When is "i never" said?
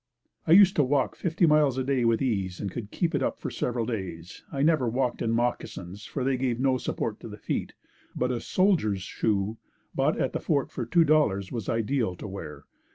4.51-4.89